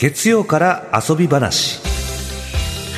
[0.00, 1.78] 月曜から遊び話。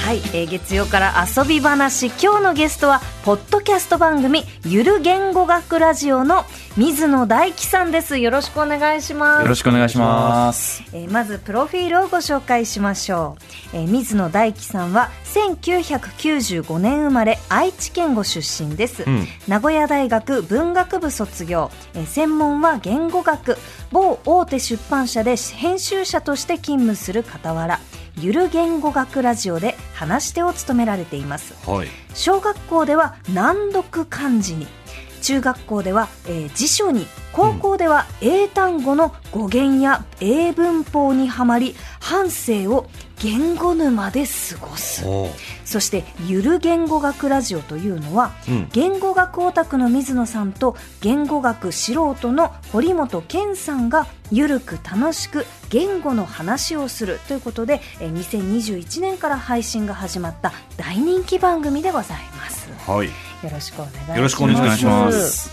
[0.07, 2.07] はい、えー月曜から遊び話。
[2.07, 6.45] 今日のゲストはポッドキャスト番組ゆる言語学ラジオの
[6.77, 8.19] 水野大樹さんです。
[8.19, 9.43] よろしくお願いします。
[9.43, 10.83] よろしくお願いします。
[10.93, 13.37] えーまずプロフィールをご紹介しましょ
[13.75, 19.25] う、えー水野大樹さんは1995年生まれ愛知県ご出身です、ん。
[19.47, 23.57] 名古屋大学文学部卒業、えー専門は言語学。
[23.93, 27.79] 某大手出版社で編集者として勤務する傍ら
[28.19, 31.55] ゆる言語学ラジオで話し手を務められています。
[31.71, 34.67] はい小学校では難読漢字に。
[35.23, 37.07] 中学校では、えー辞書に。
[37.33, 42.91] 高校では英単語の語源や英文法にはまり半生を
[43.23, 45.07] 言語沼で過ごす。
[45.07, 45.31] お
[45.73, 48.69] そしてゆる言語学ラジオというのは、うん。
[48.73, 62.69] 言語学オタクの水野さんと言語学素人の堀本健さんがゆるく楽しく言語の話をするということでえー2021年から配信が始まった大人気番組でございます。
[62.87, 63.07] はい。
[63.07, 63.13] よ
[63.51, 64.17] ろしくお願いします。
[64.17, 65.51] よろしくお願いします。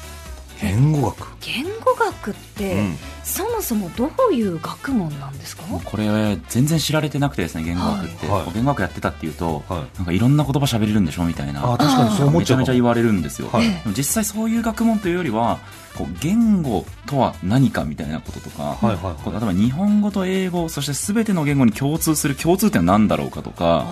[0.62, 1.28] 言語学。
[1.40, 2.98] 言語学って、うん
[3.30, 5.64] そもそもどういう学問なんですか？
[5.86, 8.42] これ全然知られてなくてですね言語学って、はい。
[8.42, 8.54] はい。
[8.54, 9.98] 言語学やってたっていうと、はい。
[9.98, 11.74] なんかいろんな言葉喋れるんでしょみたいな。
[11.74, 13.70] あ確かにそう思っめちゃちゃめちゃ言われるんですよ、はい。
[13.70, 15.60] でも実際そういう学問というよりは
[15.96, 19.32] こう言語とは何かみたいなこととか、はいはいはい。
[19.32, 23.86] 例えば日本語と英語そして全ての言語に共通する共通点は何だろうかとか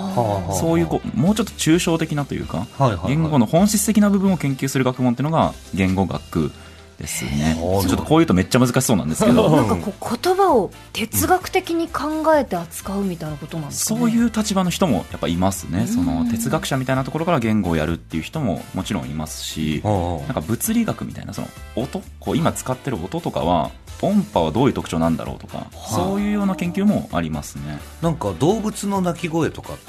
[0.59, 3.07] そういうこうもうちょっと抽象的なというか、はいはいはい。
[3.09, 6.51] 言語の本質的な部分を研究する学問っていうのが言語学
[6.97, 7.55] ですね。
[7.57, 9.49] ちょっとこういうとめっちゃ難しそうなんですけど。
[9.55, 22.01] なんかこう言葉を哲学的に考えて扱うみたいなことなんですかね、そういう立場の人もやっぱいますね、そのうん哲学者みたいなところから言語をやるっていう人ももちろんいますし、はなんか物理学みたいなその音。
[22.19, 27.79] こう今使ってる音とかは音波はどういう特徴なんだろうとか、そういうような研究もありますね。
[28.01, 29.83] あなんか動物の鳴き声とかって、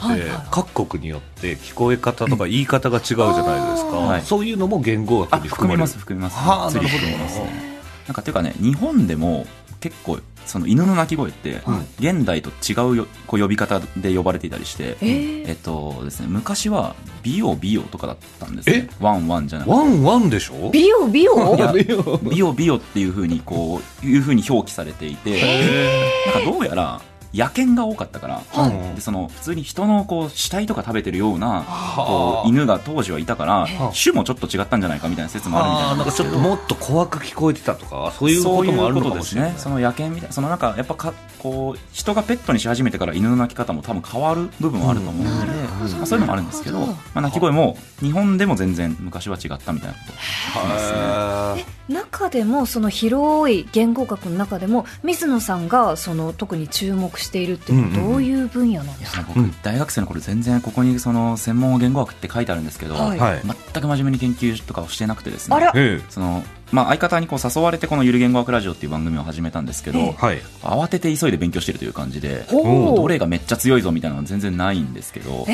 [0.50, 4.22] 各国によって聞こえ方とか言い方が違うじゃないですか、はい。
[4.22, 5.86] そういうのも言語学あに含まれる。
[5.86, 6.36] 含みます含みます。
[6.36, 7.06] はあなるほど。
[7.06, 7.78] ね。
[8.06, 9.46] なんかっていうかね日本でも
[9.80, 15.48] 結構その犬の鳴き声って、うん現代と違うよこう呼び方で呼ばれていたりして、えー。
[15.48, 18.88] えっとですね昔は美容美容とかだったんですね。
[19.00, 19.74] ワンワンじゃなくて。
[19.76, 20.70] ワンワンでしょ？
[20.70, 25.40] 美容美容いや美容美容美容っていうふうにこういうふうに表記されていて、
[26.32, 27.00] なんかどうやら
[27.34, 28.94] 野犬が多かったから、はい。
[28.96, 32.42] でその普通に人のこう死体とか食べてるようなはあ。
[32.42, 39.52] こう犬が当時はいたからあ種もちょっと違ったんじゃないかみたいな説もあるみたいなんかちょっともっと怖く聞こえてたとかそういうこともあるのかもしれない。
[39.52, 39.58] ね。
[39.58, 45.46] その野犬みたいなそのなんかやっぱかこう人がペットにし始めてから犬の鳴き方も多分変わる部分はあると思うので、
[45.96, 50.98] まあ、そういうのもあるんですけど、まあ、鳴き声も日本でも全然昔は違ったみたいなこと聞きますね。
[50.98, 63.18] は中でもその広い言語学の中でも水野さんがその特に注目しているっていうのはどういう分野なんですか、僕、大学生の頃全然ここにその専門言語学って書いてあるんですけど、はい。
[63.18, 63.42] はい。
[63.42, 65.56] 全く真面目に研究とかをしてなくてですね。
[65.56, 65.72] あら。
[65.74, 66.02] え。
[66.10, 70.12] そのまあ、相方にこう誘われてこのゆる言語学ラジオっていう番組を始めたんですけど、ええ。
[70.12, 70.42] はい。
[70.62, 75.46] 慌てて急いで勉強してるという感じでどれがめっちゃ強いぞみたいなのは全然ないんですけど、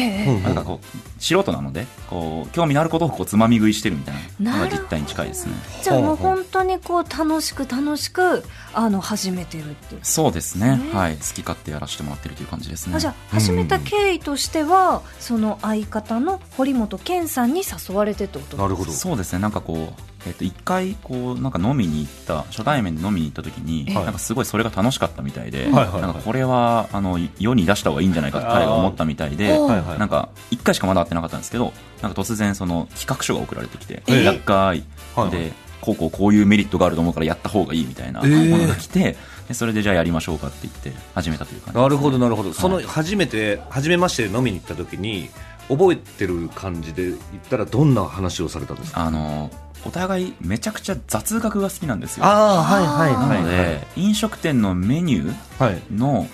[0.42, 5.54] なんかこう素人なのでこう興味のあることをこうつまみ食いしてるみたいなのが実態に近いですね。
[5.82, 8.42] じゃあもう本当にこう楽しく楽しく
[8.72, 10.00] あの始めてるっていう。
[10.02, 10.64] そうですね。
[10.64, 10.90] ね。
[10.92, 11.16] はい。
[11.16, 12.96] 好き勝手やらせてもらってるという感じですね。
[12.96, 19.38] あじゃあ始めた経緯としては、その相方の堀本健さんに誘われてってことなるほどそうですね。
[19.40, 34.84] なんかこうえっと一回こうなんか飲みに行った初対面で飲みに行った時に、えなんかすごいそれが楽しかったみたいで、なんかこれはあの世に出した方がいいんじゃないかって彼が思ったみたいで、なんか一回しかまだ会ってなかったんですけどなんか突然その企画書が送られてきてええ「厄介」
[35.16, 38.30] はいでこうこうこういうメリットがあると思うからやった方がいいみたいなもえ。
[38.30, 39.16] えのが来て、
[39.48, 42.54] でそれでじゃあやりましょうかって言って始めたという感じなるほどなるほど。
[42.54, 45.28] そのはい初めて初めましてで飲みに行った時に
[45.68, 47.16] 覚えてる感じで言っ
[47.50, 49.02] たらどんな話をされたんですか？
[49.02, 49.50] あの
[49.86, 52.24] お互いめちゃくちゃ雑学が好きなんですよ。
[52.26, 55.82] ああはいはいなので、飲食店のメニューはい。
[55.94, 56.26] の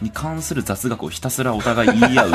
[0.00, 2.30] に関する雑学をひたすらお互い言い合う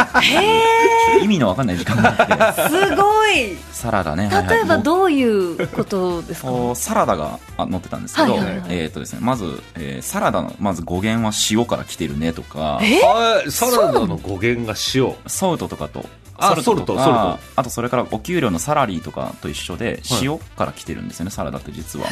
[1.23, 2.13] 意味のわかんない時間が。
[2.19, 3.57] あってすごい。
[3.71, 4.29] サラダね。
[4.49, 8.63] 例えばどういうことですか、こうサラダがあ載ってたんですけど、はいはいはい。
[8.69, 12.79] えーとですね、まず、えーサラダのまず語源は塩から来てるねとか。
[12.81, 13.51] えはい。
[13.51, 15.13] サラダの語源が塩。
[15.27, 16.05] ソウトとかと
[16.37, 17.39] あソルトソルト。
[17.55, 22.05] あとそれからお給料のサラリーとかと一緒で塩から来てるんですよね、サラダって実は。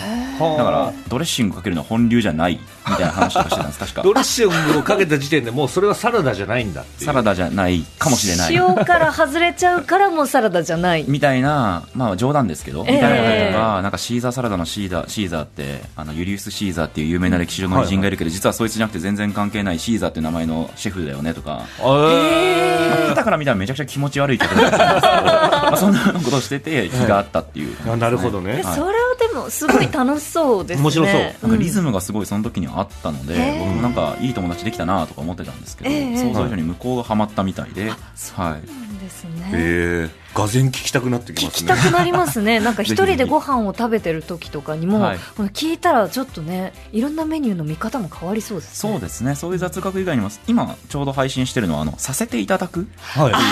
[0.57, 4.01] だからドレッシングかけるのは本流じゃないみたいな話とかしてたんです確か。
[4.03, 8.53] ドレッシングをかけた時点でもうそれはサラダじゃないんだサラダじゃないかもしれない。
[8.53, 11.06] 塩から外れちゃうからもうサラダじゃない。
[11.07, 12.95] みたいな、まあ冗談ですけど、ええ。
[12.95, 28.58] みたいなこととか、なんかシーザーサラダのシーザーシーザーって、あのユリウス・シーザーっていう有名な歴史上の偉人がいるけど、実はそいつじゃなくて全然関係ないシーザーっていう名前のシェフだよねとか、えだから見たらめちゃくちゃ気持ち悪い方だったんですけど、 まあそんなことをしてて、気があったっていう、あなるほどね。
[28.60, 30.84] えそれはでもすごい楽しそうですね。
[30.84, 31.22] 面白そう。
[31.22, 36.18] なんかリズムがすごいその時にあったので、へえ僕もなんかいい友達できたなとか思ってたんですけど、ええ。
[36.18, 37.96] 想像以上に向こうがハマったみたいで、はい。
[37.96, 39.50] なんですね。
[39.54, 41.74] えー、がぜん聞きたくなってき聞ますね。
[41.74, 45.18] きたくなりますね、 なんか一人でご飯を食べてる時とかにも、はい。
[45.54, 48.92] 聞いたらちょっとね、いろんなメニューの見方も変わりそうですね。
[48.94, 53.31] そうですね、そういう雑学以外にも、今ちょうど配信してるのは、あの、させていただくはい。
[53.31, 53.44] という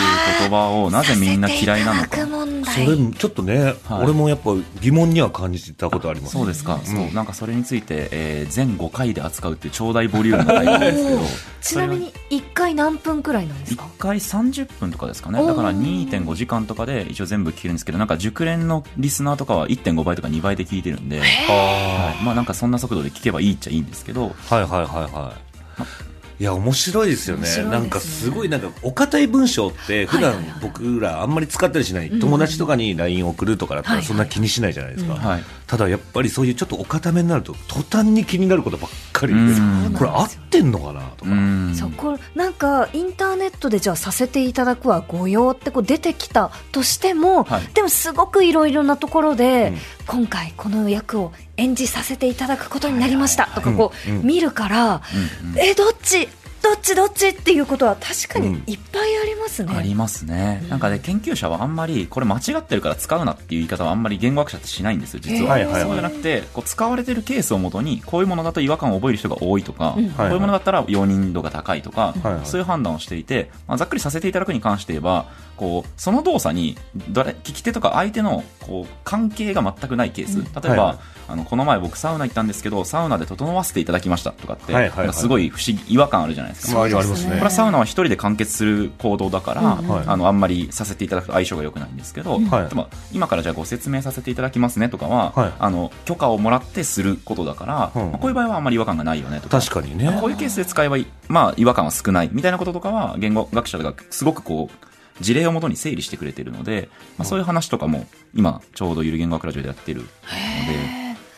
[0.42, 2.18] 言葉をなぜみんな嫌いなのか。
[2.18, 4.04] それちょっとね、はい。
[4.04, 6.34] 俺もやっぱ疑問には感じてたことあります。
[6.34, 6.86] そうですか、ん。
[6.86, 7.14] そう。
[7.14, 11.20] なんかそれについて、えー全5回で扱うっていう超大ボリュームのタイトルですけど。
[11.62, 15.46] ちなみに1回何分くらいなんです1か回30分とかですかね。
[15.46, 21.22] だから2.5時間とかで一応全部聞けるんですけどなんか熟練のリスナーとかは1.5倍とか2倍で聞いてるんで、あ
[21.52, 22.24] はい。
[22.24, 24.30] まあなんかそんな速度で聞けばいいっちゃいいんですけど。
[24.30, 25.12] ーはいはいはい。
[25.12, 26.42] はい。
[26.42, 27.54] いや面白いですよね。
[27.58, 27.64] ね。
[27.64, 30.50] なんかすごいなんかお堅い文章って普段はいはい。
[30.52, 32.20] はい僕らあんまり使ったりしない、うん。
[32.20, 34.04] 友達とかに LINE 送るとかだったはいはい。
[34.04, 35.20] らそんな気にしないじゃないですか、うん。
[35.20, 35.44] はい。
[35.68, 39.34] ただやっぱりそういうちょっとお堅めになると途端に気になることばっかり。
[39.34, 39.94] でうん。
[39.94, 41.76] これ合ってんのかなとか、うん。
[41.76, 47.64] そこなんかインターネットでじゃあさせていただくは御用ってこう出てきたとしても、はい。
[47.74, 49.78] でもすごくいろいろなところで、うん。
[50.08, 55.02] 今回この役を演じさせていただくことになりましたとかこう、見るから、
[55.44, 55.60] うんうん。
[55.60, 56.28] えどっち？
[56.62, 59.74] どっちどっちっていうことは確かにいっぱいありますね。
[59.76, 65.82] ありますね、なんかね研究者はあんまりこれ間違ってるから使うなっていう言い方はあんまり言語学者ってしないんですよ実は、はいはいはい。
[65.84, 70.10] そうじゃなくてこう使われてるケースをもとにこういうものだと違和感を覚える人が多いとか、うん。
[70.12, 72.46] こういうものだったら容認度が高いとか、はいはい。
[72.46, 75.28] そういう判断をしていて、まあ、ざっくりさせていただくに関して言えば
[75.58, 76.78] こうその動作に
[77.10, 80.98] どれ聞き手とか相手のこう関係が全くないケース、例えば、はいはい。
[81.30, 84.98] あのこの前僕サウナ行ったんですけどサウナで整わせていただきましたとかって、はいはいはい。
[85.00, 87.30] なんかすごい不思議違和感あるじゃないですか、まあありますね。
[87.32, 90.04] これはサウナは一人で完結する行動だから、うんはい。
[90.08, 92.46] あのあんまりさせていただくと相性が良くないんですけど、うん。
[92.46, 92.70] はい。
[92.70, 95.54] でも今からじゃあご説明させていただきますねとかは、はい。
[95.60, 98.12] あの許可をもらってすることだから、うん。
[98.12, 99.60] まあこういう場合はあんまり違和感がないよねとか。
[99.60, 100.18] 確かにね。
[100.20, 104.90] こういうケースで使えばいい、まあ、違和感は少ないみたいなこととかは言語学者がすごくこう
[105.24, 110.10] 事例をもとに整理してくれているので、まあ、そういう話とかも今ちょうどゆる言語学ラジオでやってるので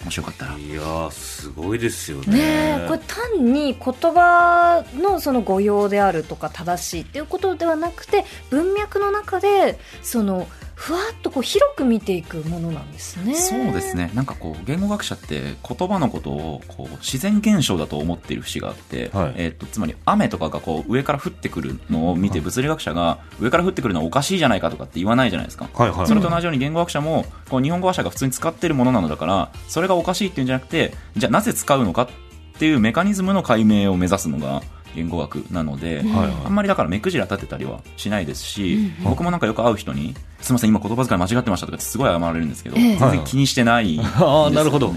[0.03, 2.33] もしよかったらいやーすごいですよね。
[2.33, 2.39] ね
[2.85, 10.47] えこれ単に言葉のその語用であるとか正しいっていうことではなくて文脈の中でその
[10.81, 13.35] ふわっとこう広く見ていくものなんですね。
[13.35, 25.69] そうですねなんかこう言語学者って言葉のことをこう自然現象だと思っている節があって、はいえー、とつまり雨とかがこう上から降ってくるのを見て物理学者が上から降ってくるのはおかしいじゃないかとかって言わないじゃないですか。
[25.71, 32.07] はいはいそれと同じように言語学者もこう日本語話者が普通に使ってるものなのだからそれがおかしいっていうんじゃなくてじゃあなぜ使うのかっ
[32.57, 34.63] ていうメカニズムの解明を目指すのが
[34.95, 36.35] 言語学なので、うんはいはい。
[36.45, 42.97] あんまりだから目くじら立てたりはしないですし、うん僕もなんかよく会う人にすみません今言葉遣い間違ってましたとかってすごい謝られるんですけど、ええ。
[42.97, 44.93] 全然気にしてないね、ああなるほど。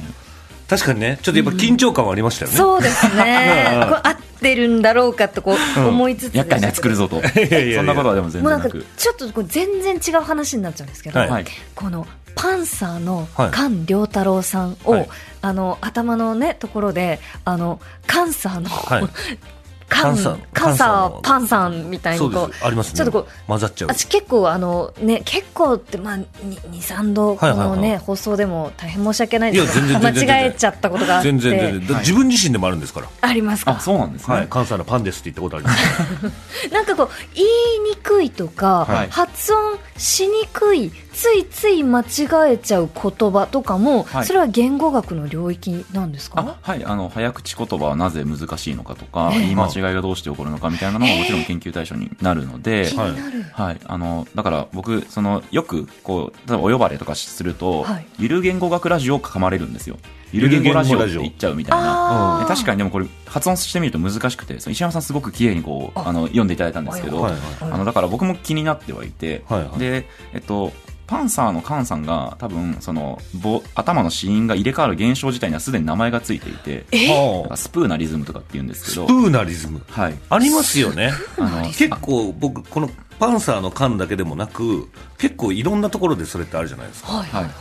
[0.68, 1.18] 確かにね。
[1.22, 3.64] ちょっとやっぱ緊張感はありましたよね、そうですね。
[3.74, 3.88] うん。
[3.88, 7.20] これ合ってるんだろうかとこう思いつつ厄介なやつ来るぞと。
[7.20, 11.30] そんなことはでも全もうなんか然なくちょっとこう全然違う話になっちゃうんですけど、はい。
[11.30, 11.44] はい
[11.74, 13.52] このパンサーのはい。
[13.52, 15.08] 菅良太郎さんを、はい。
[15.42, 19.08] あの頭のねところであのカンサーの、はい
[19.88, 22.96] カンカンサーカンサーカンサーのパンさんみたいにそこうありますね。
[22.96, 23.88] ちょっとこう混ざっちゃう。
[23.88, 27.76] 私結構あのね結構ってまあ23度こはいはいはい。
[27.76, 29.74] のね放送でも大変申し訳ないです。
[29.74, 30.36] けどいや全然全然全然。
[30.36, 31.28] 間違えちゃったことがあって。
[31.30, 31.86] 全然全然。
[31.86, 33.72] だ自分自身でもあるんですから、ありますか？
[33.72, 34.46] あそうなんですね、はい。
[34.48, 36.68] 関西のパンですって言ったことあります。
[36.72, 37.48] なんかこう言い
[37.90, 39.10] にくいとか、はい。
[39.10, 42.04] 発音しにくいついつい間違
[42.52, 44.26] えちゃう言葉とかも、はい。
[44.26, 46.40] それは言語学の領域なんですか？
[46.40, 46.84] あはい。
[46.84, 49.40] あの早口言葉はなぜ難しいのかとか、ええ。
[49.40, 52.90] 言い間違いがどうして起こるのかみたいなのももちろん研究対象になるので、
[53.52, 58.06] はい、あのだから僕そのよくこう例えばお呼ばれとかすると、はい。
[58.18, 59.96] ゆる言語学ラジオをかまれるんですよ
[60.34, 62.44] ゆる言語ラジオって言っちゃうみたいな。
[62.48, 66.08] 確かにでもこれ発音してみると難しくてその石山さんすごく綺麗にこうあ。
[66.08, 69.78] あの読んでいただいたんですけど、はいはいあのだから僕も気になってはいて、はいはい。
[69.78, 70.72] でえっと
[71.06, 79.06] パンサーのカンさんが多分そのぼ頭の子音が入れ替わる現象自体にはすでに名前がついていてえはあスプーナリズムとかって言うんですけど。
[79.06, 79.82] スプーナリズム。
[79.88, 80.14] はい。
[80.30, 81.12] ありますよね。
[81.38, 84.88] あの 結構僕このパンサーの缶だけでもなく
[85.18, 87.12] 結構いろんなところでそれってあるじゃないですか。
[87.12, 87.28] はい。
[87.28, 87.44] はい。
[87.44, 87.52] はい。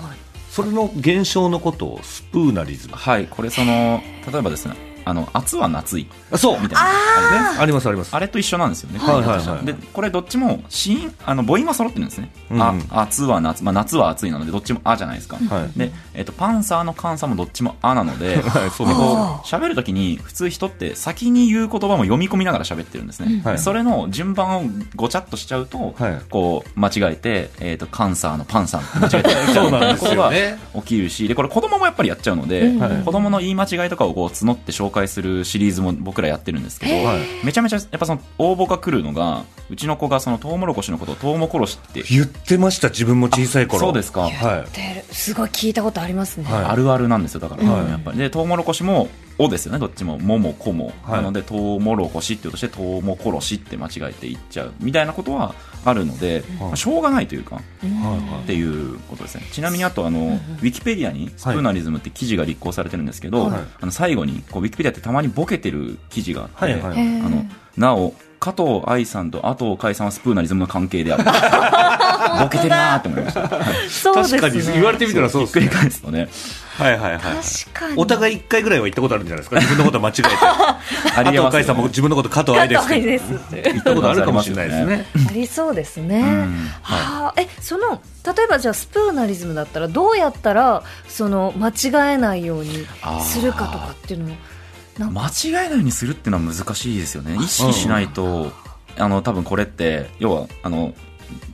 [0.53, 2.93] それの現象のことをスプーナリズム。
[2.95, 6.07] はいこれその例えばですねあの暑は夏い。
[6.31, 6.61] あそう。
[6.61, 7.59] みたいなあれね。
[7.59, 8.15] ありますあります。
[8.15, 8.99] あれと一緒なんですよね。
[8.99, 9.65] はいはいはい。
[9.65, 12.31] で、これどっちも、子音、あの、母音は揃ってるんですね。
[12.51, 15.37] うんあ、暑は夏、まあ夏は暑いなので、どっちもあじゃないですか。
[15.37, 15.79] はい。
[15.79, 23.41] で、えっ、と、パンサーのカンサーもどっちもあなので、はいそうでなんこう喋るときに、普通人って先に言う言葉も読み込みながら喋ってるんですね。
[23.43, 23.59] はい。
[23.59, 24.63] それの順番を
[24.95, 26.21] ごちゃっとしちゃうと、はい。
[26.29, 32.71] こう、間違えて、えっ、と、カンサーのパンサーって間違えてそううなんで起きるし、で、これ子供もやっぱりやっちゃうので、
[33.05, 37.17] 子供の言い間違いとかをこう募って紹介するシリーズも僕らやってるんですけど、はい。
[37.43, 43.79] めちゃめちゃやっぱその応募が来るのがうちの子がそのトウモロコシのことをトウモコロシって言ってました自分も小さい頃。
[43.79, 44.31] そうですか、はい。
[44.75, 46.45] ですごい聞いたことありますね。
[46.45, 46.63] はい。
[46.65, 47.89] あるあるなんですよだから、はい。
[47.89, 48.17] やっぱり。
[48.17, 49.79] でトウモロコシも「お」ですよね。
[49.79, 51.15] どっちも「も」も「こ」も、はい。
[51.17, 58.43] なのでトウモロコシって言うとしてトウモコロシって間違えて言っちゃうみたいなことはあるので、まあしょうがないというかうんはいはい。
[58.43, 59.47] っていうことですね。
[59.51, 63.61] ちなみにあとあの、ウィキペディアにスプーナリズムって記事が立候補されてるんですけど、はい。
[63.81, 67.45] あの最後にこうウィキペディアってたまにボケてる記事があって、あの
[67.77, 71.23] なお加藤愛さんと阿藤海さんはスプーナリズムの関係である
[72.43, 74.41] ボケてるなーって思いました、はいそうですね。
[74.41, 76.29] 確かに言われてみたらそうひっくり返すとね。
[76.77, 77.33] はいはいはい確
[77.73, 77.97] かに。
[77.97, 79.59] お互い一回ぐらいは言ったことあるんじゃないですか？
[79.59, 80.27] 自分のこと間違えて。
[81.15, 85.05] ありえます海さんも自分のこと加藤愛です加藤愛ですって言ったことあるかもしれないですね。
[85.29, 86.21] ありそうですね。
[86.21, 86.69] ん。
[86.81, 92.87] はあ、え、その例えばじゃあスプーナリズムだったらどうやったらその間違えないように
[93.21, 94.19] するかとかっていう
[94.99, 97.37] のも間違えないようにするっていうのは難しいですよね。
[97.39, 98.51] 意識しないと、
[98.97, 100.93] あの多分これって要はあの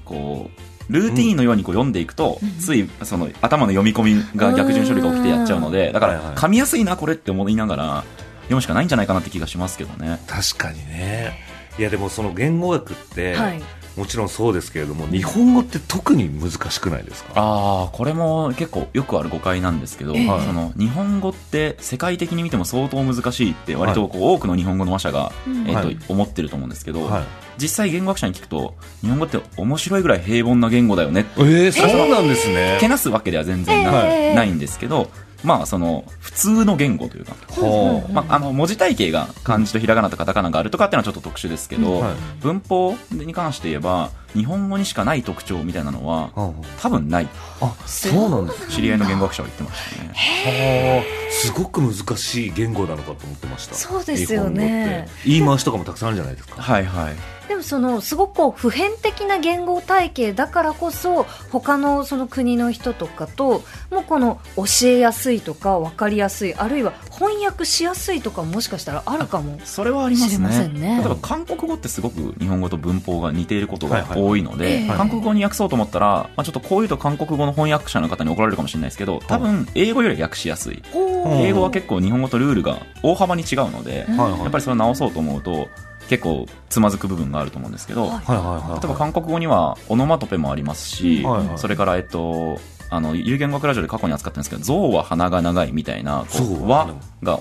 [0.10, 0.50] こ
[0.90, 8.04] うルーティーンのようにこう読んでいくと、ついその頭の読み込みが逆順処理が起きてやっちゃうのでだから噛みやすいなこれって思いながら
[8.42, 10.20] 読むしかないんじゃないかなって気がしますけどね。
[10.28, 11.38] 確かにね。
[11.78, 13.62] いやでもその言語学って、はい
[13.98, 17.32] もちろんそうですけれども日本語って特に難しくないですか？
[17.36, 20.26] ああこれも結構よくある誤解なんですけど、ええ。
[20.28, 25.68] その日本語って世界的に見ても相当難しいって割とこう多くの日本語の話者が、うん。
[25.68, 26.00] えーとはい。
[26.08, 27.24] 思ってると思うんですけど、はい。
[27.58, 32.78] 実際言語学者に聞くと日本語って面白いぐらい平凡な言語だよねってえー、そうなんですね。
[32.80, 34.36] けなすわけでは全然な,、ええ。
[34.36, 35.10] ないんですけど
[35.44, 42.04] まあその普通の言語というか、はまあ、あの文字体系が漢字とひらがなとカタカナがあるとかっていうのはちょっと特殊ですけど、
[42.42, 47.28] 文法に関して言えば日本語にしかない特徴みたいなのはあ多分ない。
[47.62, 50.10] あそうなんです知り合いの言語学者は言ってましたね。
[50.14, 53.76] はあすごく難しい言語なのかと思ってました。
[53.76, 55.08] そうですよね。
[55.26, 56.62] 言い回しとかもたくさんあるじゃないですか。
[56.62, 57.16] はいはい。
[57.50, 70.98] でもそのすごく普遍的な言語体系だからこそ他のその国の人とかともうこの教えやすいとか分かりやすいあるいは翻訳しやすいとかももしかしたらあるかもそれはあります知りませんね。
[71.00, 74.88] 例えば韓国語ってすごく日本語と文法が似ていることがはいはい多いので、ええ。
[74.88, 80.84] 韓国語に訳そうと思ったら、まあ、ちょっとこういうと韓国語の翻訳者の方に怒られるかもしれないですけど多分英語より訳しやすい。
[80.94, 84.18] 英語は結構日本語とルールが大幅に違うので、うん。
[84.18, 84.40] はいはい。
[84.42, 85.70] やっぱりそれを直そうと思うと
[86.10, 88.82] 結構つまずく部分があると思うんですけど、はいはいはいはい。
[88.82, 92.60] 例えば韓国語にはオノマトペもありますし、はいはいそれからえっと
[92.90, 97.40] あの有言語学ラジオで過去に扱ったんですけど象は鼻が長いみたいなこ象う和が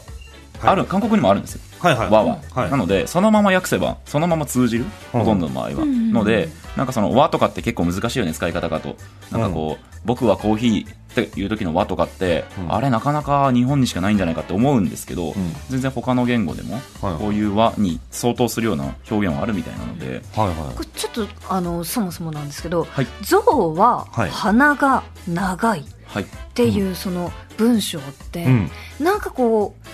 [0.62, 1.60] ある、韓国にもあるんですよ。
[1.78, 2.10] はいはい。
[2.10, 2.70] 和は、はい。
[2.70, 5.20] なのでそのまま訳せばそのまま通じるうん。
[5.20, 6.12] ほとんどの場合は、ん。
[6.12, 8.94] のでなんかその和とかって結構難しいよね使い方がと。
[9.32, 12.72] なんかこう、僕はコーヒーっていう時の和とかって、うん。
[12.72, 15.34] あれなかなか日本にしかないんじゃないかって思うんですけど、ん。
[15.68, 20.76] 全然他の言語でもはいこういう和に相当するような表現はあるみたいなので、はいはい。
[20.76, 23.06] これちょっとあのそもそもなんですけどはい。
[23.22, 24.30] 象ははい。
[24.30, 26.26] 鼻が長いっはい。
[26.54, 28.70] ていうその文章って、うん。
[29.00, 29.88] なんかこう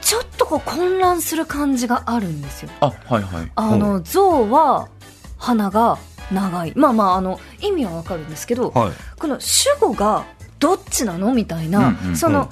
[0.00, 2.70] ちょっとこう混乱する感じがあるんですよ。
[2.80, 3.50] あはいはい。
[3.54, 4.88] あの象は
[5.36, 5.98] 鼻が
[6.32, 6.72] 長い。
[6.74, 8.92] まあまああの意味はわかるんですけど、はい。
[9.18, 10.24] この主語が
[10.58, 11.34] どっちなの？
[11.34, 12.48] みたいな、うんうんその、うん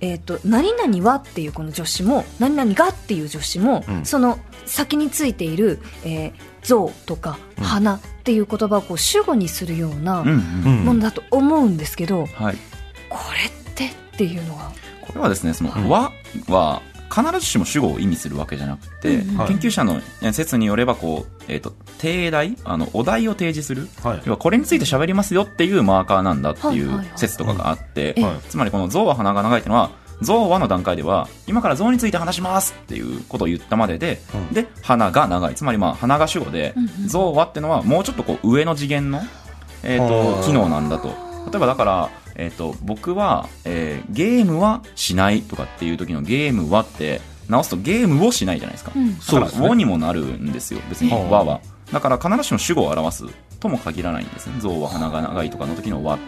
[0.00, 4.04] えっ、と、何々はっていうこの助詞も、何々がっていう助詞も、うん。
[4.04, 6.32] その先についている、えー、
[6.62, 7.64] 象とかうん。
[7.64, 10.84] 花っていう言葉をこう主語にするようなうんうんうん。
[10.84, 12.56] ものだと思うんですけど、はい。
[13.08, 14.70] これってっていうのは、
[15.00, 16.12] これはですねそのうん和
[16.48, 19.48] は必ずしも主語を意味するわけじゃなくて、うんはい。
[19.48, 23.88] 研究者のえ説によればこう、えー、と定題あのお題を提示する。
[24.02, 24.22] はい。
[24.24, 28.14] 要はこれについて喋りますよっていうマーカーなんだっていう説とかがあって、
[28.48, 34.54] つまりこの象は鼻が長いっていうのは象はの段階では今から象について話しますっていうことを言ったまでで、うん。
[34.54, 35.54] で鼻が長い。
[35.54, 37.08] つまりまあ鼻が主語で、うんうん。
[37.08, 39.20] 象はっていうのはもうちょっとこう上の次元の、
[39.82, 40.40] えー、はあ。
[40.42, 41.28] と機能なんだと。
[41.50, 49.18] 例えばだから、えー、と僕は、えーゲームはしないとかっていう時のゲームはって直すとゲームをしないじゃないですか、うん。
[49.18, 50.80] だから、そうですにもなるんですよ。
[50.88, 51.60] 別にはは。
[51.92, 53.24] だから必ずしも主語を表す
[53.60, 54.54] とも限らないんですね。
[54.60, 56.14] 象は鼻が長いとかの時の和。
[56.14, 56.18] っ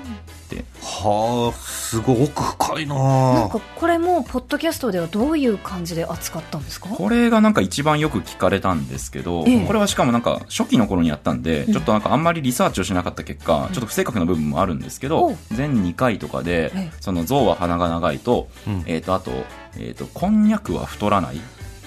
[0.51, 0.65] て。
[0.83, 6.89] はあすごい奥深いななんかこれもポッドキャストではどういう感じで扱ったんですか？
[6.89, 9.67] これがなんか一番よく聞かれたんですけど、ええ。
[9.67, 11.73] これはしかもなんか初期の頃にやったんで、うん。
[11.73, 18.83] ちょっとなんかあんまりリサーチをしなかった結果、ちょっと不正確な部分もあるんですけど、お全2回とかでええ、その象は鼻が長いと、うん。
[18.87, 19.31] えっ、と、あと、
[19.79, 21.41] えっ、と、こんにゃくは太らない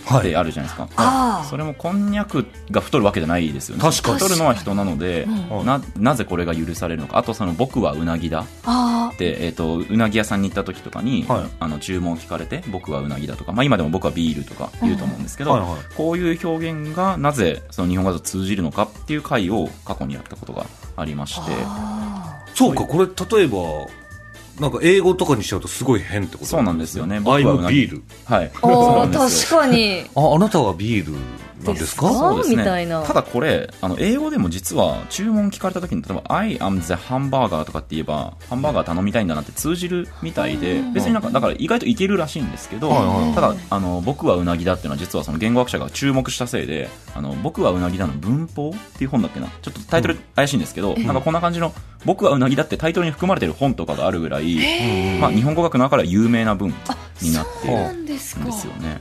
[0.05, 0.89] ってあるじゃないですか。
[0.95, 3.81] あそれもこんにゃくが太るわけじゃないですよね。
[3.81, 4.19] 確かに。
[4.19, 7.17] 太るのは人なので、うんな、なぜこれが許されるのか。
[7.17, 8.45] あとその僕はうなぎだ。
[8.65, 11.45] ああで、えっ、と、うなぎ屋さんに行った時とかに、はい。
[11.59, 15.69] あの、注文聞かれて、僕はうなぎだとか、まあ今でも僕はビールとか言うと思うんですけど、はいはい。
[15.95, 23.57] こういう表現がなぜその日本語だと通じるのかっていう回を過去にやったことがありまして、あそうかこれ例えば
[24.59, 26.45] なんか英語とかにしちゃうとすごい変ってこと？
[26.45, 27.17] そうなんですよね。
[27.17, 28.03] I'm 僕はう a なぎビール。
[28.25, 28.49] はい。
[28.49, 29.59] ーそうあーなんですよ。
[29.59, 30.05] 確かに。
[30.15, 31.13] ああなたはビール
[31.63, 32.09] なんですか？
[32.11, 32.55] そうですね。
[32.57, 33.03] みたいな。
[33.03, 40.93] ただこれあの英語でも実は注文聞かれた時に例えば「I am the hamburger」とかって言えばハンバーガー頼みたいんだなって通じるみたいでうん。
[40.93, 42.89] 別になんかだから意外といけるらしいんですけど、
[43.35, 49.47] ただあの僕はうなぎだっていうのは実はその言語学者が注目したせいであの僕はうなぎだの文法っていう本だっけな？
[49.61, 51.73] ちょっとタイトル怪しいんですけど、なんかこんな感じの
[52.05, 54.57] 僕はうなぎだってタイトルに含まれてる本とかがあるぐらい、
[55.19, 56.69] まあ、日本語学の中では有名な文
[57.21, 58.99] になっているんですよね。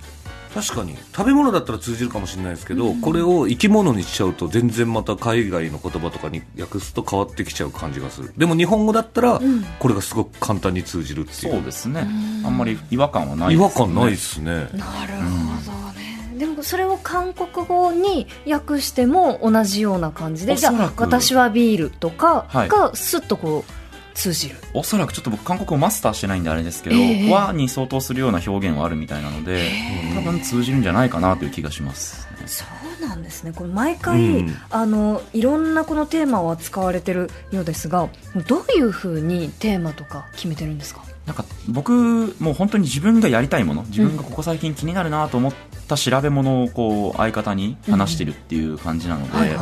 [0.54, 0.96] 確かに。
[1.16, 8.32] 食べ物だったら通じるかもしれないですけど、これを生き物にしちゃうと全然また海外の言葉とかに訳すと変わってきちゃう感じがする。
[8.36, 9.64] でも日本語だったらん。
[9.78, 11.52] これがすごく簡単に通じるっていう。
[11.54, 12.06] そうですね。
[12.44, 14.52] あんまり違和感はない違です、ね、和感ないですね。
[14.54, 22.68] なるほどね、でもそれを韓国語に訳しても同じような感じでじゃあ私はビールとかはい。
[22.68, 23.81] がスッとこう
[24.14, 27.30] 通じる、おそらくちょっと僕韓国語マスターしてないんであれですけど、ええ。
[27.32, 29.70] 和に相当するような表現はあるみたいなので、
[30.14, 32.46] 多分通じるんじゃないかなという気がします、ね。
[32.46, 32.64] そ
[33.04, 33.52] うなんですね。
[33.54, 34.56] これ毎回、うん。
[34.70, 38.08] あのいろんなこのテーマを扱われてるようですが
[38.46, 41.02] どういうふうにテーマとか決めてるんですか？
[41.26, 45.52] なんか僕、もう本当に自分がやりたいもの、自分がここ最近気になるなと思っ
[45.86, 49.56] た調べ物をこう相方に話してるっていう感じなので、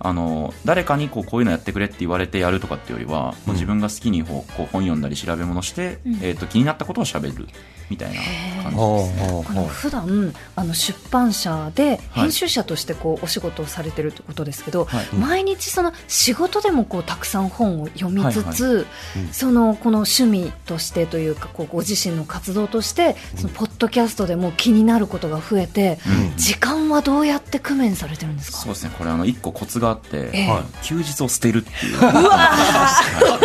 [0.00, 6.14] あの誰かにこうこういうのやってくれって言われてやるとかっていうよりは、もう自分が好きにこう本読んだり調べ物して、うん。
[6.16, 7.48] えー、と気になったことを喋る
[7.90, 8.20] みたいな
[8.62, 9.22] 感じはあですね。
[9.22, 12.28] はああの普段あの出版社ではい。
[12.28, 15.06] 編集者としてこうお仕事をされてるってことですけど、はい。
[15.14, 18.86] 毎日その仕事でもこうたくさん本を読みつつ、
[19.16, 19.32] うん。
[19.32, 25.98] そのこの趣味としてというかこうご自身の活動としてそのポッドキャストでも気になることが増えて、
[26.32, 26.36] うん。
[26.36, 28.58] 時間はどうやって工面されてるんですか？
[28.58, 28.92] そうですね。
[28.96, 30.46] これあの一個コツがあって、ええ。
[30.48, 30.62] はい。
[30.84, 31.98] 休日を捨てるっていう。
[31.98, 32.12] かっ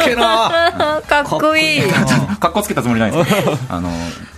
[0.03, 1.81] けえな かっこいい。
[2.39, 3.89] かっこつけたつもりないんですけどあの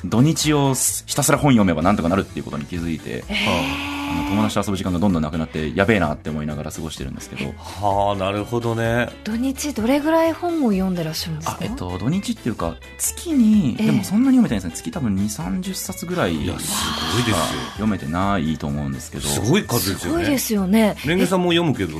[0.06, 0.75] 土日を
[1.06, 3.94] ひたすら本読めばなんとかなるっていうことに気づいて、あの
[4.30, 7.54] 友達と遊ぶ時間がどんどんなくなってやべえなって思いながら過ごしてるんですけど。
[7.58, 9.10] はあなるほどね。
[9.24, 11.58] 土日どれぐらい本を読んでらっしゃるんですか？
[11.62, 13.86] あえっと土日っていうか月に、ええ。
[13.88, 14.72] でもそんなに読めてないですね。
[14.76, 16.74] 月多分2 3 0冊ぐらいいやす
[17.13, 17.36] ごいですよ
[17.74, 19.24] 読めてないと思うんですけど。
[19.28, 20.18] すごい数ですよね。
[20.18, 20.96] すごいですよね。
[21.06, 21.94] レンゲさんも読むけど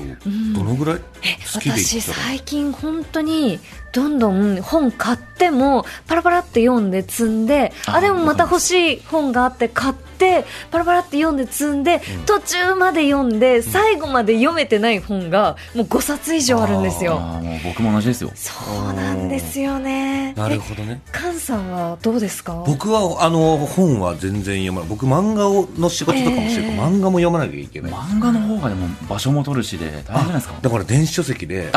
[0.54, 1.02] どのぐらい？
[1.24, 2.18] え好きで言私ったら。
[2.28, 3.60] 最近本当に
[3.96, 17.20] どんどん本買ってもパラパラって読んで積んでああでもまた欲しい本があって買ってパラパラって読んで積んで、途中まで読んで最後まで読めてない本がもう5冊以上あるんですよ。
[17.20, 18.32] もう僕も同じですよ。
[18.34, 18.54] そ
[18.92, 20.34] うなんですよね。
[20.36, 21.02] なるほどね。
[21.14, 22.64] え菅さんはどうですか？
[22.66, 24.90] 僕はあの本は全然読まない。
[24.90, 26.64] 僕漫画をの仕事とかもしてる。
[26.64, 27.92] から、ええ漫画も読まなきゃいけない。
[27.92, 30.56] 漫画の方がでも場所も取るしで大変じゃないですか？
[30.62, 31.72] だから電子書籍で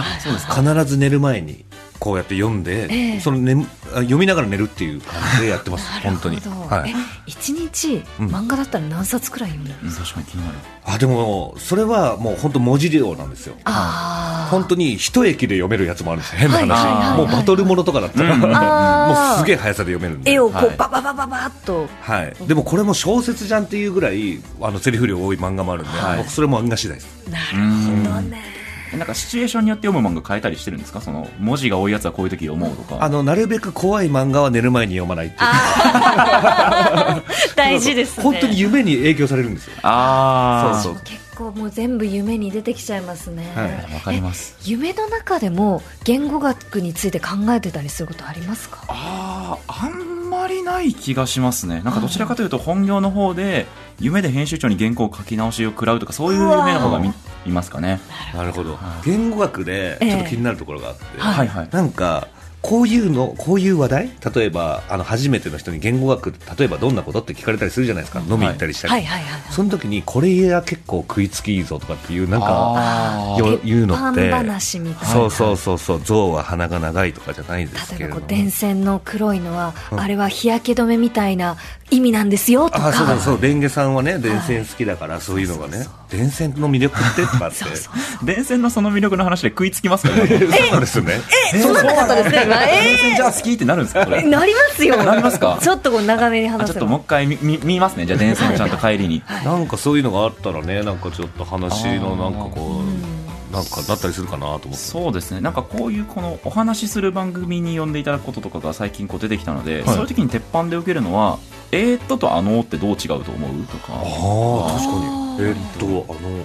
[0.54, 1.64] 必ず寝る前に
[1.98, 3.20] こうやって読んで、ええ。
[3.20, 3.54] その寝
[3.92, 5.88] あ読みながら寝るっていう感じでやってます。
[6.02, 6.90] 本当に、はい。
[6.90, 6.94] え、
[7.26, 8.26] 一日うん。
[8.28, 9.88] 漫画だったら何冊くらい読んでるんうん。
[9.88, 10.58] ですか、確かに気になる。
[10.84, 13.54] あでもそれはもう本当文字量なんですよ。
[13.64, 16.38] ああ本当に一駅で読めるやつもあるんですよ。
[16.38, 20.32] 変な話、もうバトルものとかだったら、 もうすげえ速さで読めるんで。
[20.32, 20.76] 絵をこうはい。
[20.76, 21.86] バババババッと。
[22.02, 26.18] はい、でもこれも小説じゃんっていうぐらいあのセリフ量多い漫画もあるんで、はい。
[26.18, 27.08] 僕それも漫画次第です。
[27.30, 28.42] なるうんほどね。
[28.54, 28.57] え
[28.96, 31.00] なんかシチュエーションによって読む漫画変えたりしてるんですか？
[31.00, 33.04] その文字が多いやつはこういう時読もうとか。
[33.04, 35.40] あのなるべく怖い漫画は寝る前に読まないっていう。
[37.56, 38.22] 大事ですね。
[38.24, 39.74] 本当に夢に影響されるんですよ。
[39.82, 41.02] ああそうそう。
[41.04, 43.94] 結構もう全部夢に出てきちゃいますね、はい。
[43.94, 44.56] わかります。
[44.64, 48.78] 夢の中でも言語学について考えてたりすることありますか？
[48.88, 51.80] あああんまりない気がしますね。
[51.84, 53.66] なんかどちらかというと本業の方で
[54.00, 57.12] 夢で編集長に原稿を書き直しを食らうとかそういう夢の方が見
[57.46, 58.00] 見ますかね。
[58.34, 58.76] なるほど。
[58.76, 59.06] はい。
[59.06, 61.68] 言語学でちょっと気になるところがあって、はいはい。
[61.70, 62.28] なんか
[62.60, 64.10] こういうのこういう話題？
[64.34, 67.20] 例えばあの初めての人に言語学例えばどんなこと？
[67.20, 68.20] って聞かれたりするじゃないですか。
[68.28, 69.52] 飲み行ったりしたり、はいはいはいはい。
[69.52, 74.30] その時にこれは結構食いつきいいぞとかっていうなんか言うのって。
[74.32, 75.14] 話みたいな。
[75.14, 76.02] そうそうそうそう。
[76.02, 80.00] 象は鼻が長いとかじゃないです例えばこう電線の黒いのは、うん。
[80.00, 81.56] あれは日焼け止めみたいな
[81.90, 82.88] 意味なんですよとか。
[82.88, 87.56] あそうだそうレンゲさんはね電線好きだからそういうのがね電線の魅力ってとかって。
[87.56, 87.90] そうそ
[88.22, 90.14] う電線のその魅力の話で食いつきますか？
[90.16, 91.20] らねそうなんですよね。
[91.54, 94.04] えそんななかったですね電線じゃあ好きってなるんですか？
[94.04, 94.18] これ。
[94.18, 95.02] ーなりますよ。
[95.04, 95.58] なりますか？
[95.62, 96.68] ちょっとこう長めにあ話せば。
[96.68, 98.06] ちょっともう一回見見見ますね。
[98.06, 99.22] じゃあ電線をちゃんと帰りに。
[99.44, 103.17] なんかそういうのがあったらねなんかちょっと話のなんかこう
[103.58, 104.76] なんかなったりするかなと思って。
[104.76, 105.40] そうですね。
[105.40, 109.94] なんかこういうこのお話しする番組に呼んでいただくこととかが最近こう出てきたので、はい。
[109.94, 111.38] そういう時に鉄板で受けるのは
[111.72, 113.66] 「えーっと」と「あの」ってどう違うと思う？
[113.66, 115.06] とかああ確かに。
[115.40, 116.44] えーっとあの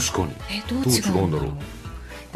[0.00, 0.32] 確かに。
[0.50, 1.20] えどうどう違うんだろう？
[1.20, 1.50] 違うんだろう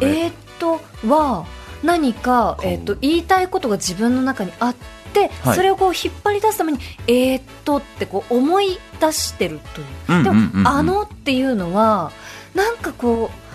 [0.00, 1.46] えーっとは
[1.82, 4.74] 何か、えーっと言いたいことが自分の中にあっ
[5.12, 5.56] て、はい。
[5.56, 9.86] それをこう引っ張り出すためにえーっとってこう思い出してるという。
[10.18, 10.60] うんでも、うんうん。
[10.60, 12.12] うんあのっていうのは
[12.54, 13.45] なんかこう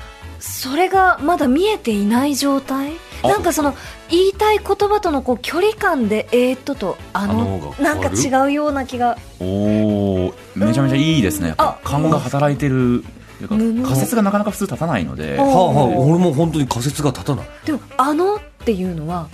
[0.41, 2.93] それがまだ見えていない状態？
[3.23, 3.29] あ。
[3.29, 3.75] なんかその
[4.09, 9.17] 言いたい言葉とのこう距離感でえーっととああのなんか違うような気が。
[9.39, 11.49] おおめちゃめちゃいいですね。
[11.49, 13.03] やっぱあ勘が働いてる
[13.47, 15.37] 仮説がなかなか普通立たないので。
[15.39, 17.47] あはあはあ俺も本当に仮説が立たない。
[17.63, 19.29] でもあのっていうのは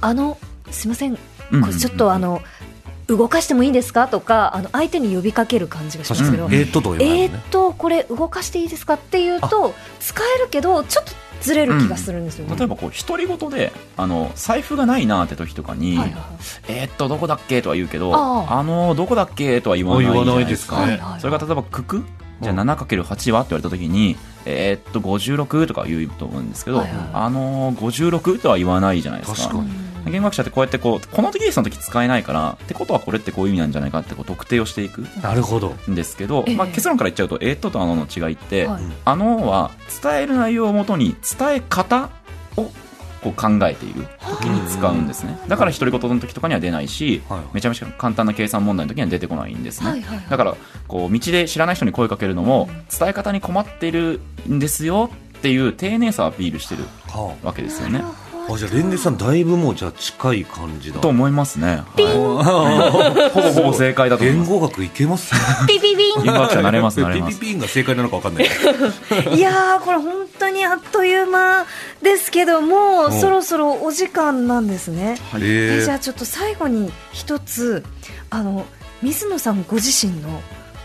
[0.00, 0.38] あの
[0.70, 1.18] すいません。
[1.52, 2.40] うんこれちょっとあの
[3.06, 4.08] 動かしてもいいですか？
[4.08, 6.30] とかあの相手に呼びかける感じがします。
[6.30, 8.94] けど、うんえーっととは言わないえーっとこれ動かしていいですか？
[8.94, 11.12] っていうと使えるけどちょっと
[11.42, 16.22] ずれる気がするんですよね、例えばこう独り言であの財布がないなって時とかに、はいはいはい。
[16.68, 17.60] えーっとどこだっけ？
[17.60, 19.60] とは言うけどあのどこだっけ？
[19.60, 21.18] とは言わないじゃないですか。
[21.20, 22.04] それが例えば九九？
[22.40, 23.40] じゃあうん 7×8 は？
[23.42, 29.38] って言われた時にえーっと56とか言うと思うんですけど、はいはいあの56とは言わないじゃないですか。
[29.42, 29.70] 確かに
[30.10, 35.02] 言語学者ってこうやってこうこの時その時使えないからってことはこれってこういう意味なんじゃないかってこう特定をしていく。
[35.22, 35.74] なるほど。
[35.90, 36.56] んですけど、ええ。
[36.56, 38.82] まあ、結論から言っちゃうと「えーっと」と「あの」の違いって「はい。
[39.04, 39.70] あの」は
[40.02, 42.10] 伝える内容をもとに伝え方
[42.56, 42.70] を
[43.22, 45.38] こう考えている時に使うんですね。
[45.48, 47.40] だから独り言の時とかには出ないしはい。
[47.54, 50.26] めちゃめちゃ簡単な計算問題の時には出てこないんですね、はいはいはい。
[50.28, 50.54] だから
[50.86, 58.00] こう道で知らない人に声かけるのも伝え方に困ってるんですよっていう丁寧さをアピールしてるはわけですよね。
[58.02, 61.00] ああじゃあレンゲさんだいぶもうじゃあ近い感じだ。
[61.00, 63.30] と思いますね、はい。
[63.30, 64.50] ほぼほぼ正解だと思います。
[64.50, 65.34] 言語学いけます？
[65.66, 66.22] ピピピン。
[66.22, 67.38] 言語学者なれますなれます。
[67.38, 68.44] ピピピンが正解なのか分かんない。
[69.36, 71.66] いやーこれ本当にあっという間
[72.02, 77.84] ですけどもそろそろお時間なんですね、ええじゃあちょっと最後に一つ
[78.30, 78.66] あの
[79.02, 80.40] 水野さんご自身の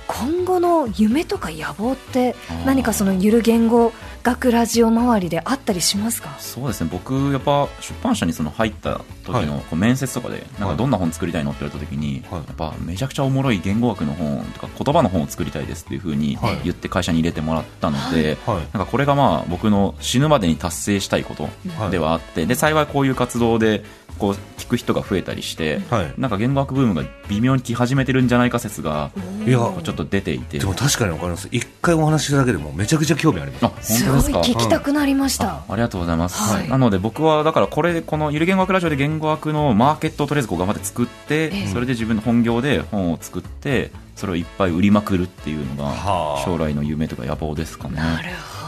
[0.08, 6.36] 今後の夢とか野望って何かそのゆる言語学ラジオ周りであったりしますか？
[6.40, 6.90] そうですね。
[6.92, 12.42] 僕やっぱ出版社にその入った時のこう面接とかでなんかどんな本作りたいのって言われた時にはい。
[12.42, 16.60] やっぱめちゃくちゃおもろい言語学の本とか言葉の本を作りたいですっていうふうにはい。
[16.64, 18.58] 言って会社に入れてもらったのではい。
[18.58, 21.44] なんかこれがまあ僕の死ぬまでに達成したいこと
[21.78, 23.84] はいではあってで幸いこういう活動で
[24.20, 26.14] こう聞く人が増えたりしてはい。
[26.18, 29.12] なんか言語学ブームが微妙に来始めてるんじゃないか説が
[29.48, 29.58] いや。
[29.58, 30.60] ちょっと出ていて。
[30.60, 31.48] でも確かに分かります。
[31.52, 33.66] 一回お話ししただけでもめちゃくちゃ興味あります。
[33.66, 34.40] あ本すごい当ですか？
[34.42, 36.70] 聞きたくなりました、ありがとうございます、はい。
[36.70, 41.68] なので僕はだからこれこのゆる言語学ラジオで言語学のマーケットをとりあえずこう頑張って作って、ええ。
[41.68, 46.46] それで自分の本業で本を作ってそれをいっぱい売りまくるっていうのがはあ。
[46.46, 47.96] 将来の夢とか野望ですかね。
[47.96, 48.59] なるほど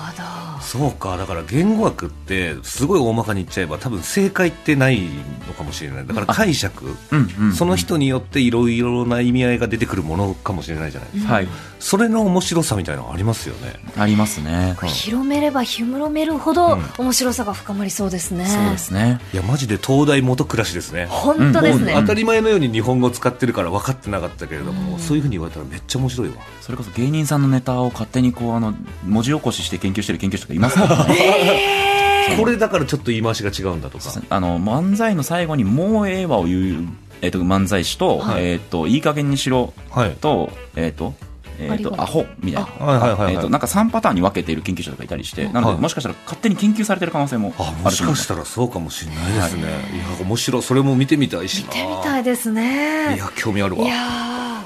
[0.61, 5.01] そうかだから言語学ってすごい大まかに言っちゃえば多分正解ってない
[5.47, 6.07] のかもしれない。
[6.07, 6.85] だから解釈。
[7.11, 7.53] うんうんうん。
[7.53, 11.33] その人によっていろいろな意味合いが出てくるものかもしれないじゃないですか。
[11.33, 11.47] はい
[11.81, 13.73] それの面白さみたいなのありますよね。
[13.97, 16.83] ありますね、これ広めれば広めるほどうん。
[16.99, 19.19] 面白さが深まりそうですね、そうですね。
[19.33, 21.07] いやマジで東大元暮らしですね。
[21.07, 24.99] 本当ですね、当たり前のように日本語を使ってるから分かってなかったけれども、うん。
[24.99, 26.35] そういうふうに言われたらめっちゃ面白いわ。
[26.61, 32.37] それこそ芸人さんのネタを勝手にこうあの文字起こしして研究してる研究者とかいますからね。
[32.37, 34.11] これだからちょっと言い回しが違うんだとか。
[34.29, 36.87] あの漫才の最後に「もうええわ」を言う、
[37.21, 38.45] えっと漫才師と,、はい。
[38.45, 40.11] えっといい加減にしろはい。
[40.21, 41.15] と,、えっと
[41.61, 43.33] えっありがとアホみたいな、はいはいはいはい。
[43.35, 50.61] えっとなんか3パターンに分けている研究者とかいたりしてなので、はいもしかしたら勝手に研究されてる可能性もああるもしかしたらそうかもしれないですね、い、や面白い。
[50.61, 51.67] それも見てみたいしな。
[51.67, 53.15] 見てみたいですね。
[53.15, 53.83] いや興味あるわ。
[53.83, 53.95] いや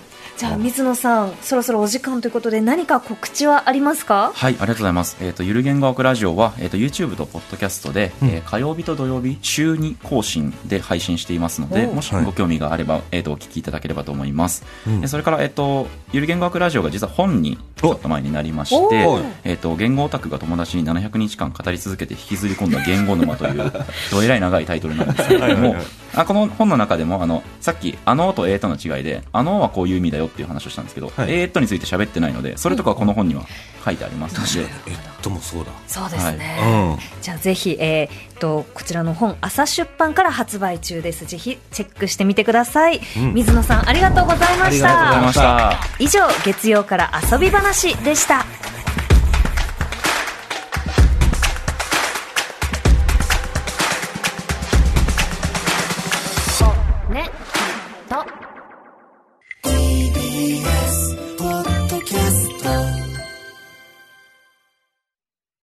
[0.02, 0.05] ー
[0.38, 4.34] じゃあ水野さんそろそろお時間ということで何か告知はありますか？
[4.36, 5.16] はい、ありがとうございます。
[5.22, 12.26] えっ、と、ゆる言語学ラジオは、えっ、と、YouTube とポッドキャストで、えー火曜日と土曜日、週2更新で配信していますので、おもしはい。
[12.26, 14.66] ご興味があれば、えっ、と、お聞きいただければと思います。
[14.86, 15.00] うん。
[15.02, 19.08] でそれから、えっ、と、ゆる言語学ラジオが実は本にちょっと前になりまして
[19.46, 23.72] えっ、と、言語オタクが友達に700日間語り続けて引きずり込んだ言語沼という、
[24.12, 31.34] どえらい長いタイトルなんですけれどもはいはいはい、あこの本の中でも、あの、さっき、あのとえーとの違いで、あのはこういう意味だよっていう話をしたんですけど、はい。
[31.34, 33.44] えーとについて喋ってないので、それとかはこの本には
[33.84, 35.72] 書いてありますので、えっともそうだ。
[35.88, 37.22] そうですね、うん。
[37.22, 41.26] じゃあぜひ、えー、とこちらの本朝出版から発売中です。
[41.26, 43.34] ぜひチェックしてみてください、うん。
[43.34, 45.80] 水野さんありがとうございましありがとうございたまました。
[46.00, 48.46] 以上月曜から遊び話でした